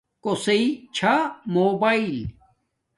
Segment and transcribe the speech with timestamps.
[0.23, 0.63] کوسݵ
[0.95, 1.13] چھا
[1.53, 2.15] موباݵل